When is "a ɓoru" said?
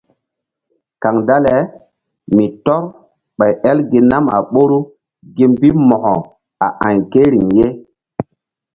4.35-4.79